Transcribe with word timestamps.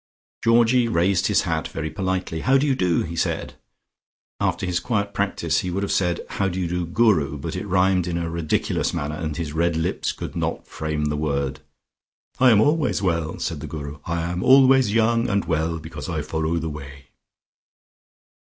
Georgie 0.43 0.87
raised 0.87 1.27
his 1.27 1.43
hat 1.43 1.67
very 1.67 1.91
politely. 1.91 2.39
"How 2.39 2.57
do 2.57 2.65
you 2.65 2.73
do?" 2.73 3.03
he 3.03 3.15
said. 3.15 3.53
(After 4.39 4.65
his 4.65 4.79
quiet 4.79 5.13
practice 5.13 5.59
he 5.59 5.69
would 5.69 5.83
have 5.83 5.91
said 5.91 6.21
"How 6.27 6.47
do 6.49 6.59
you 6.59 6.67
do 6.67 6.87
Guru?" 6.87 7.37
but 7.37 7.55
it 7.55 7.67
rhymed 7.67 8.07
in 8.07 8.17
a 8.17 8.27
ridiculous 8.27 8.95
manner 8.95 9.13
and 9.13 9.37
his 9.37 9.53
red 9.53 9.75
lips 9.75 10.11
could 10.11 10.35
not 10.35 10.65
frame 10.65 11.05
the 11.05 11.17
word.) 11.17 11.59
"I 12.39 12.49
am 12.49 12.61
always 12.61 13.03
well," 13.03 13.37
said 13.37 13.59
the 13.59 13.67
Guru, 13.67 13.99
"I 14.05 14.21
am 14.21 14.41
always 14.43 14.91
young 14.91 15.29
and 15.29 15.45
well 15.45 15.77
because 15.77 16.09
I 16.09 16.23
follow 16.23 16.57
the 16.57 16.67
Way." 16.71 17.09